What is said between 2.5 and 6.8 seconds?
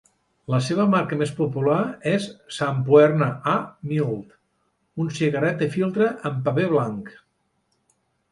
Sampoerna "A" Mild, un cigarret de filtre en paper